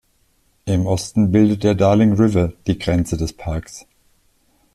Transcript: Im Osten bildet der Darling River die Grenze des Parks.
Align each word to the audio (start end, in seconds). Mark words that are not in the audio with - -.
Im 0.65 0.87
Osten 0.87 1.31
bildet 1.31 1.61
der 1.63 1.75
Darling 1.75 2.13
River 2.13 2.53
die 2.65 2.79
Grenze 2.79 3.17
des 3.17 3.33
Parks. 3.33 3.85